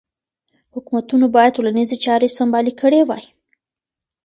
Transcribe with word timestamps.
حکومتونو 0.75 1.25
باید 1.35 1.55
ټولنیزې 1.57 1.95
چارې 2.05 2.29
سمبالې 2.37 2.73
کړې 2.81 3.01
وای. 3.09 3.25